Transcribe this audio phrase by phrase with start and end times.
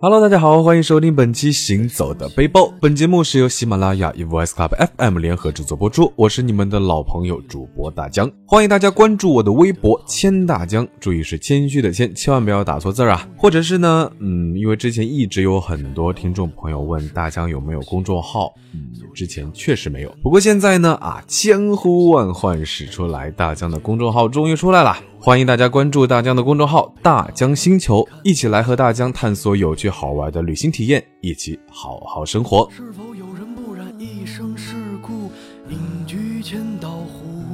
[0.00, 2.60] Hello，大家好，欢迎收听本期《行走的背包》。
[2.80, 6.12] 本节目是由喜马拉雅、e Voice Club FM 联合制作播出。
[6.14, 13.28] 我是你们的老朋友主播大江，欢迎大家关注我的微博“千大江”，注意是谦虚的谦，千万不要打错字啊。
[13.36, 20.14] 或者是呢，嗯，因为之前一直有很多听众朋友问大江有没有公众号，嗯，之前确实没有。
[20.22, 24.96] 不过现在呢，啊，千呼万唤始出来，大江的公众号终于出来了。
[25.20, 32.68] 欢迎大家关注大江的公众号“大江星球”，一起来和大江探索有趣好玩的旅行体验，一起好好生活。
[32.70, 35.32] 是否有人不染一生世故，
[35.68, 37.44] 隐居千岛湖？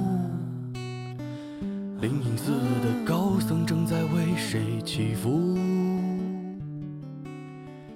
[2.00, 5.63] 灵隐寺的高僧正在为谁祈福？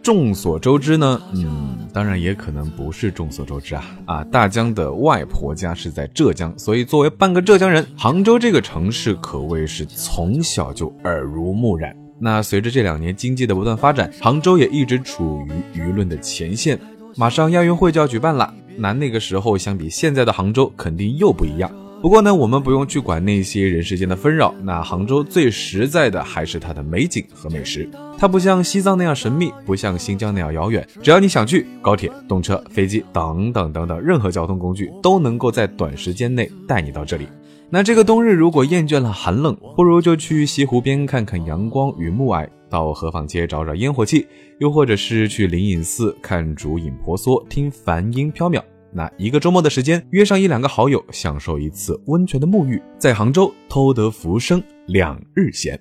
[0.09, 4.25] 众所周知呢，嗯，当然也可能不是众所周知啊啊！
[4.25, 11.95] 大江的外婆家是在浙江，所以作为半个浙江人，杭州这个城市可谓是从小就耳濡目染。
[12.19, 16.81] 那随着这两年经济的不断发展，杭州也一直处于舆论的前线。
[17.15, 21.71] 马上亚运会就要举办了，那那个时候相比现在的杭州，肯定又不一样。
[22.01, 24.55] 不过呢，我们不用去管那些人世间的纷扰。
[24.63, 27.91] 那杭州最实在的还是它的美景和美食。
[28.17, 30.87] 它不像西藏那样神秘，不像新疆那样遥远。
[31.03, 37.27] 只要你想去，高铁、动车、飞机等等等等，任何交通工具都能够在短时间内带你到这里。
[37.69, 44.25] 那这个冬日如果厌倦了寒冷，不如就去西湖边看看阳光与暮霭，到河坊街找找烟火气，
[44.61, 48.63] 又或者是去灵隐寺看竹影婆娑，听梵音飘渺。
[48.99, 55.81] 那一个周末的时间，约上一两个好友，享受一次温泉的沐浴，在杭州偷得浮生两日闲。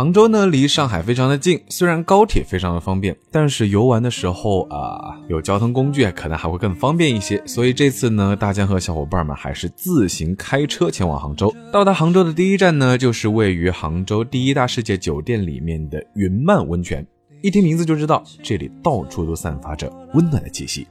[0.00, 7.46] 杭州呢，离上海非常的近，虽然高铁非常的方便，但是游玩的时候啊，有交通工具可能还会更方便一些。
[7.46, 11.54] 所以这次呢，大江和小伙伴们还是自行开车前往杭州。
[11.70, 17.06] 到达杭州的第一站呢，就是位于杭州第一大世界酒店里面的云漫温泉。
[17.42, 20.88] 一听名字就知道，这里到处都散发着温暖的气息。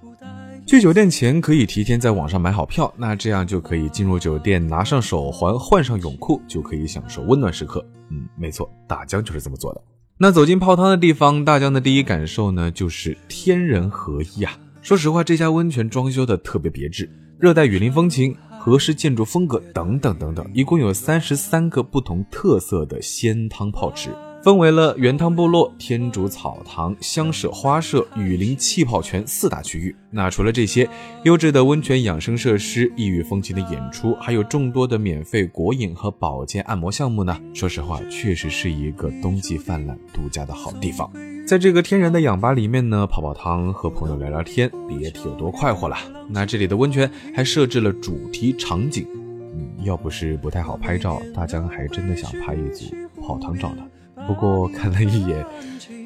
[0.69, 7.83] 去酒店前可以提前在网上买好票，那这样就可以进入酒店，拿上手环，换上泳裤，就可以享受温暖时刻。
[8.11, 9.81] 嗯，没错，大江就是这么做的。
[10.19, 14.55] 那走进泡汤的地方，大江的第一感受呢，就是天人合一啊。
[14.83, 17.09] 说实话，这家温泉装修的特别别致，
[17.39, 24.11] 热带雨林风情、合适建筑风格等等等等，一共有三十三个不同特色的鲜汤泡池。
[24.41, 29.93] 分为了原汤部落、天竺草堂、香舍花舍、雨林气泡泉四大区域。
[30.09, 30.89] 那除了这些
[31.25, 37.37] 优质的温泉养生设施、异域风情的演出，还有众多的免费国饮和保健按摩项目呢。
[37.53, 41.11] 说实话，确实是一个冬季泛滥度假的好地方。
[41.45, 45.97] 在这个天然的氧吧里面呢，泡泡汤，和朋友聊聊天，别提有多快活了。
[46.29, 49.05] 那这里的温泉还设置了主题场景，
[49.53, 53.83] 嗯，要不是不太好拍照，大江还真的想拍一组泡汤照的。
[54.27, 55.45] 不过看了一眼，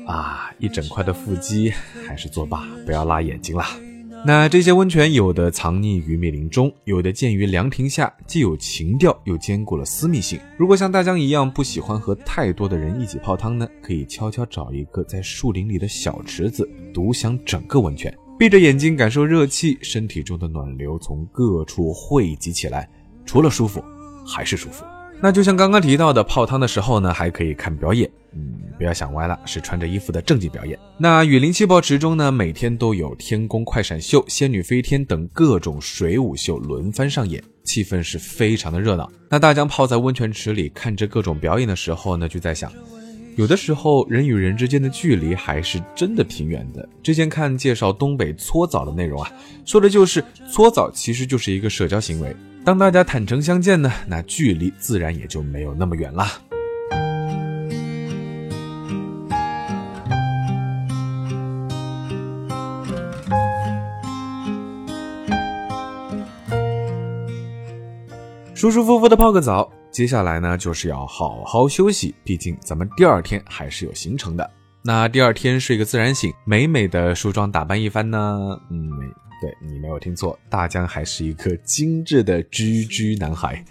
[0.05, 1.71] 啊，一整块的腹肌，
[2.07, 3.63] 还是作罢，不要辣眼睛了。
[4.25, 10.39] 那这些温泉有的藏匿于密林中，有的建于凉亭下，既有情调，又兼顾了私密性。
[10.57, 22.89] 如果像大江一样不喜欢和太多的人一起泡汤呢，可以悄悄找一个在树林里的小池子，独享整个温泉，闭着眼睛感受热气，身体中的暖流从各处汇集起来，
[23.25, 23.83] 除了舒服，
[24.25, 24.85] 还是舒服。
[25.23, 28.11] 那就像刚刚提到的，泡汤的时候呢，还可以看表演。
[28.33, 30.77] 嗯，不要想歪了，是穿着衣服的正经表演。
[30.97, 39.09] 那雨林气泡池中呢，每天都有天宫快闪秀、仙女飞天等各种水舞秀轮番上演，气氛是非常的热闹。
[39.29, 42.69] 那大江泡在温泉池里看着各种表演的时候呢，就在想，
[43.35, 46.87] 有的时候人与人之间的距离还是真的挺远的。
[47.01, 49.31] 之前看介绍东北搓澡的内容啊，
[49.65, 52.35] 说的就是搓澡其实就是一个社交行为。
[52.63, 56.27] 当大家坦诚相见呢，那距离自然也就没有那么远了。
[68.53, 74.49] 舒舒服服的泡个澡，接下来呢就是要好好休息，毕竟咱们第二天还是有行程的。
[74.81, 78.89] 那第二天睡个自然醒，美美的梳妆打扮一番呢，嗯。
[79.41, 83.61] 对你没有听错，大江还是一个精致的居居男孩。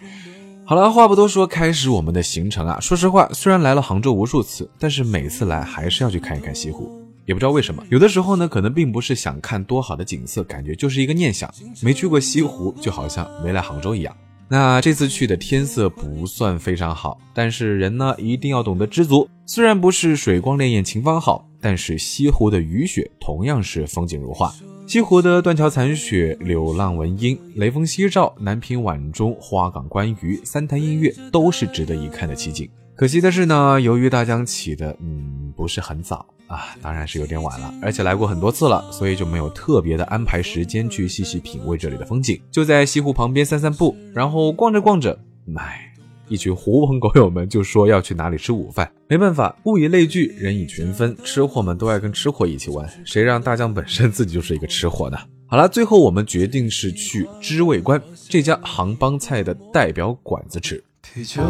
[0.67, 2.79] 好了，话不多说，开始我们的行程啊。
[2.79, 6.93] 说实话，虽然来了杭州无数次，但是每次来还是要去看一看西湖。
[7.25, 11.51] 也不知道为什么，有的时候呢，可能并不是想看多好的景色，感觉就是一个念想。
[11.81, 14.15] 没去过西湖，就好像没来杭州一样。
[14.53, 19.27] 那这次去的天色不算非常好，但是人呢一定要懂得知足。
[19.47, 24.53] 虽然不是水光潋滟晴方好，但是西湖的雨雪同样是风景如画。
[24.87, 32.69] 西湖的断桥残雪、柳浪闻莺、雷锋夕照、南屏晚钟、花港观鱼、三潭印月，都是值得一看的奇景。
[32.95, 45.19] 可惜的是呢，由于大江起的嗯不是很早啊，当然是有点晚了，而且来过很多次了，所以就没有特别的安排时间去细细品味这里的风景，就在西湖旁边散散步，然后逛着逛着，
[45.57, 45.89] 哎。
[46.29, 55.19] 一群狐朋狗友们就说要去哪里吃午饭，没办法，物以类聚，人以群分，吃货们都爱跟吃货一起玩，谁让大将本身自己就是一个吃货呢？
[55.47, 58.01] 好了，最后我们决定是去知味观
[58.31, 60.83] 这家杭帮菜的代表馆子吃。
[61.03, 61.43] 啤酒，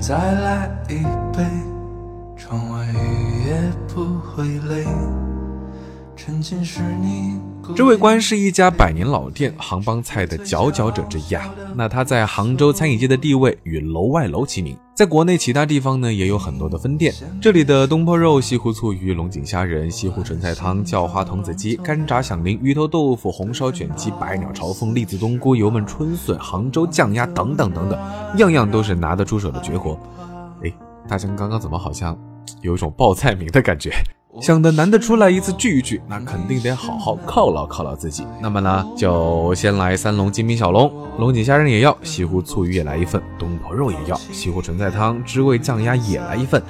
[0.00, 1.02] 再来一
[1.36, 1.44] 杯，
[2.48, 4.86] 窗外雨也不会累。
[7.76, 11.54] 这位官是一家百年老店，杭帮菜的佼佼者之一啊。
[11.74, 17.12] 那他在杭州餐饮界的地位与楼外楼齐名，在国内其他地方呢也有很多的分店。
[17.38, 27.98] 这里的东坡肉、西湖醋鱼、龙井虾仁、西湖纯菜汤、叫花童子鸡、干炸响铃、鱼头豆腐、红烧卷鸡、百鸟朝凤、栗子冬菇、油焖春笋、杭州酱鸭等等等等，
[28.38, 29.98] 样样都是拿得出手的绝活。
[30.64, 30.72] 哎，
[31.06, 32.18] 大家刚刚怎么好像
[32.60, 33.92] 有一种报菜名的感觉？
[34.40, 38.24] 想的难得出来一次聚一聚，那肯定得好好犒劳犒劳自己。
[38.40, 46.62] 那么呢，就先来三笼精品小笼，龙井虾仁也要，西湖醋鱼也来一份，东坡肉也要，西湖纯菜汤、知味酱鸭也来一份。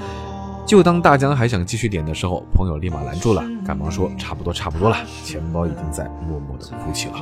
[0.64, 7.14] 就当大江还想继续点的时候，朋友立马拦住了，赶忙说：“差不多，差不多了，钱包已经在默默的哭泣了。”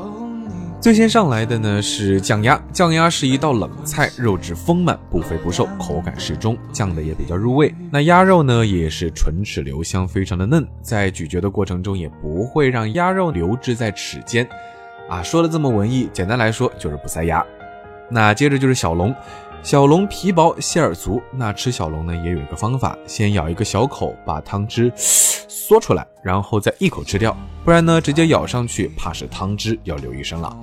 [0.78, 7.74] 最先上来的呢是酱鸭，酱鸭是一道冷菜，肉质丰满，不肥不瘦，口感适中，酱的也比较入味。
[7.90, 14.48] 那鸭肉呢也是唇齿留香，非常的嫩，在咀嚼的过程中也不会让鸭肉留滞在齿间。
[15.08, 17.44] 啊，说的这么文艺，简单来说就是不塞牙。
[18.08, 19.12] 那接着就是小龙，
[19.62, 21.20] 小龙皮薄馅儿足。
[21.32, 24.90] 那吃小龙呢也有一个方法，先咬一个小口，把汤汁
[25.48, 30.56] 嗦出来，然后再一口吃掉，不然呢直接咬上去，怕是汤汁要流一身了。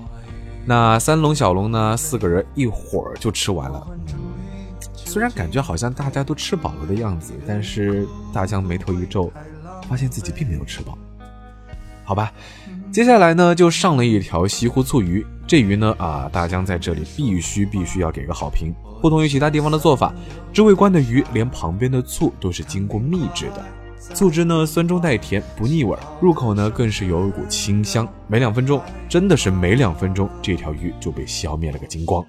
[0.66, 1.98] 那三笼小龙呢？
[1.98, 3.86] 四个人一会儿就吃完了。
[4.96, 9.30] 虽然感觉好像大家都吃饱了的样子，但是大江眉头一皱，
[9.90, 10.98] 发现自己并没有吃饱。
[12.06, 12.32] 好吧，
[12.94, 15.26] 接下来呢就上了一条西湖醋鱼。
[15.46, 18.74] 这鱼呢啊，大江在这里必须必须要给个好评。
[19.02, 20.14] 不同于其他地方的做法，
[20.54, 23.64] 知味观的鱼连旁边的醋都是经过秘制的。
[24.14, 28.08] 醋汁呢，酸中带甜，不腻味，入口呢更是有一股清香。
[28.28, 32.26] 没两分钟，真的是没两分钟，这条鱼就被消灭了个精光。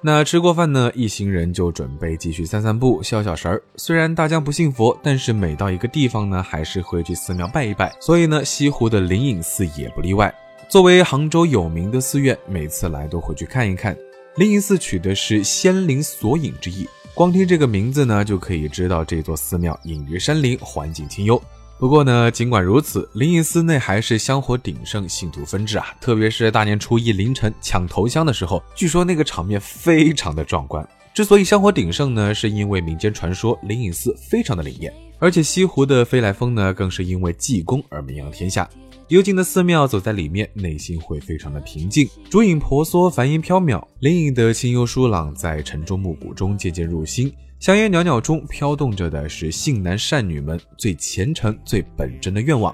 [0.00, 3.60] 那吃过饭呢，一行人就准备继续散散步、消消神儿。
[3.74, 7.92] 虽然大家不信佛，但是每到一个地方呢，还是会去寺庙拜一拜。
[8.00, 10.32] 所以呢，西湖的灵隐寺也不例外。
[10.68, 13.96] 作为杭州有名的寺院，每次来都会去看一看。
[14.36, 21.42] 灵隐寺取的是仙灵索隐之意，光听这个名字呢，就可以知道这座寺庙隐于山林，环境清幽。
[21.78, 25.86] 不过呢，尽管如此，灵隐寺内还是香火鼎盛，信徒纷至啊。
[26.00, 30.86] 特别是大年初一凌晨抢头香的时候，据说那个场面非常的壮观。
[31.14, 38.68] 之所以香火鼎盛呢，是因为民间传说灵隐寺非常的灵验，而且西湖的飞来峰呢，更是因为济公而名扬天下。
[39.06, 42.08] 幽静的寺庙，走在里面，内心会非常的平静。
[42.28, 47.32] 烛影婆娑，梵音飘渺，灵隐的清幽疏朗，在晨钟暮鼓中渐渐入心。
[47.58, 52.72] 香烟袅袅中飘动着的是性男善女们最虔诚、最本真的愿望。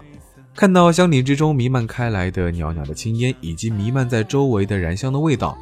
[0.55, 5.57] 看到香鼎之中弥漫开来的袅袅的青烟，以及弥漫在周围的燃香的味道，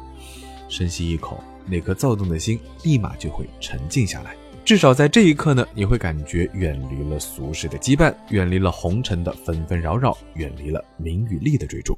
[0.67, 4.35] 深吸一口，那颗躁动的心立马就会沉静下来。
[4.65, 11.97] 至少在这一刻呢，你会感觉远离了俗世的羁绊，远离了红尘的纷纷扰扰，远离了名与利的追逐。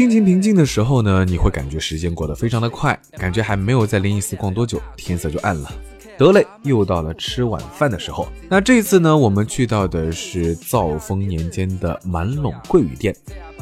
[0.00, 5.70] 心情平静的时候呢，你会感觉时间过得非常的快，感觉还没有在灵隐寺逛多久，天色就暗了。
[6.16, 8.26] 得嘞，又到了吃晚饭的时候。
[8.48, 13.14] 那这次呢，我们去到的是兆丰年间的满陇桂雨店。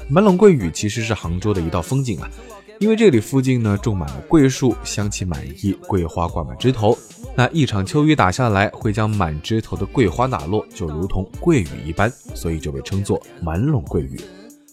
[0.08, 2.30] 满陇桂雨其实是杭州的一道风景啊，
[2.78, 6.96] 因为这里附近呢种满了桂树，香气满溢，桂花挂满枝头。
[7.34, 14.20] 那一场秋雨打下来，会将满枝头的桂花打落，就如同桂雨一般，所以就被称作满陇桂雨。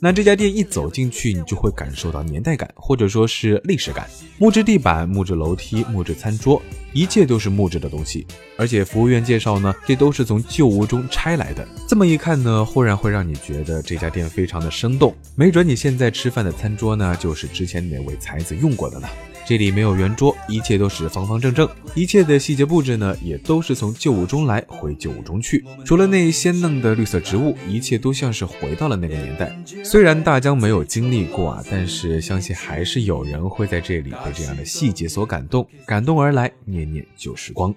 [0.01, 4.07] 那这家店一走进去，你就会感受到年代感，或者说是历史感。
[4.37, 6.61] 木质地板、木质楼梯、木质餐桌，
[6.91, 8.27] 一切都是木质的东西。
[8.57, 11.65] 而且服务员介绍呢，这都是从旧屋中拆来的。
[11.87, 15.15] 这么一看呢，忽然会让你觉得这家店非常的生动。
[15.33, 19.07] 没准你现在吃饭的餐桌呢，就是之前哪位才子用过的呢。
[19.47, 25.63] 这里没有圆桌，一切都是方方正正，一切的细节布置呢，也都是从旧物中来，回旧物中去。
[25.85, 29.55] 除了那鲜嫩的绿色植物，一切都像是回到了那个年代。
[29.83, 37.73] 虽然大江没有经历过啊，但是相信还是有人会在这里被这样的细节所感动，感动而来，念念旧时光。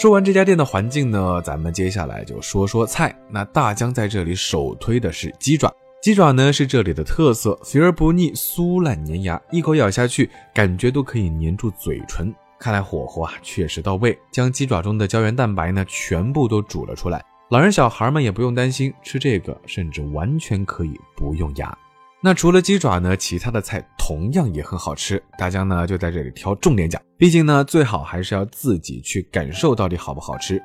[0.00, 3.14] 说完这家店的环境呢，咱们接下来就说说菜。
[3.28, 12.34] 那大江在这里首推的是鸡爪，鸡爪呢是这里的特色，肥而不腻，酥烂粘牙，一口咬下去，感觉都可以粘住嘴唇。
[12.58, 17.22] 看来火候啊确实到位，将鸡爪中的胶原蛋白呢全部都煮了出来。
[17.50, 21.76] 老人小孩们也不用担心，吃这个甚至完全可以不用牙。
[22.22, 25.22] 那除了鸡爪呢，其他的菜同样也很好吃。
[25.38, 30.62] 大江呢就在这里挑重点讲，毕竟呢最好还是要自己去感受到底好不好吃。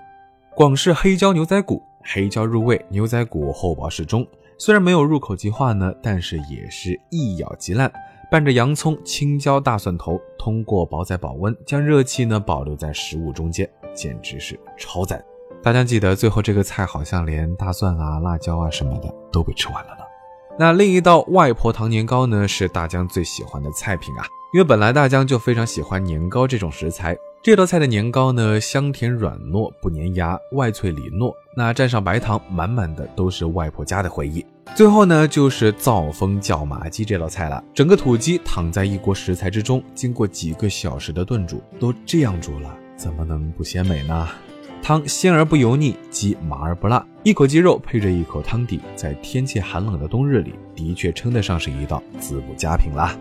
[0.54, 7.90] 广式黑椒牛仔骨，黑椒入味，牛仔骨厚薄适中，虽然没有入口即化呢，但是也是一咬即烂。
[8.30, 15.24] 拌着洋葱、青椒、大蒜头，通过煲仔保温，将热气呢保留在食物中间，简直是超赞。
[15.64, 20.05] 大家记得最后这个菜好像连大蒜啊、辣椒啊什么的都被吃完了呢。
[20.58, 27.16] 那另一道外婆糖年糕呢，是大江最喜欢的菜品啊，因为本来大江就非常喜欢年糕这种食材。
[27.44, 31.34] 这道菜的年糕呢，香甜软糯，不粘牙，外脆里糯。
[31.58, 34.46] 那蘸上白糖，满满的都是外婆家的回忆。
[34.74, 37.62] 最后呢，就是灶风叫麻鸡这道菜了。
[37.74, 44.28] 整个土鸡躺在一锅食材之中，经过几个小时的炖煮，都这样煮了，怎么能不鲜美呢？
[44.88, 53.18] 汤鲜而不油腻，鸡麻而不辣，一口鸡肉配着一口汤底，在天气寒冷的冬日里，的确称得上是一道滋补佳品啦。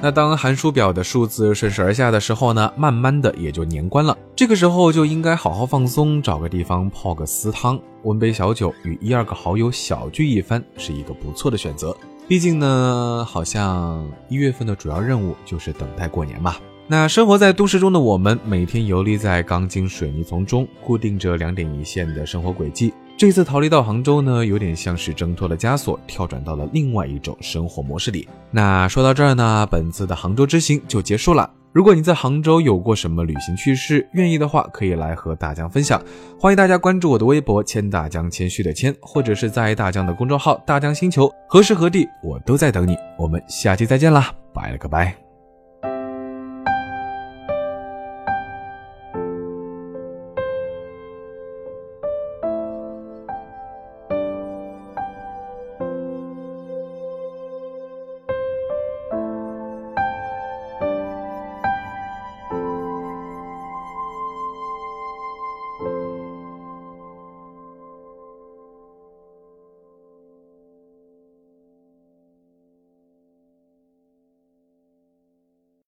[0.00, 4.18] 那当寒暑表的数字顺势而下的时候呢，慢慢的也就年关了。
[4.34, 11.96] 这个时候就应该好好放松，找个地方泡个私汤，温杯小酒，与一二个好友小聚一番，是一个不错的选择。
[12.26, 16.54] 毕竟呢，好像一月份的主要任务就是等待过年嘛。
[16.86, 22.94] 那生活在都市中的我们，每天游离在钢筋水泥丛中，固定着两点一线的生活轨迹。
[23.16, 28.26] 这次逃离到杭州呢，有点像是挣脱了枷锁，跳转到了另外一种生活模式里。
[28.50, 31.50] 那说到这儿呢，本次的杭州之行就结束了。
[31.74, 36.00] 如果你在杭州有过什么旅行趣事，愿意的话，可以来和大江分享。
[36.38, 42.96] 欢迎大家关注我的微博“谦大江”，谦虚的谦，或者是在大江的公众号“大江星球”，何时何地我都在等你。
[43.18, 45.23] 我们下期再见啦，拜了个拜。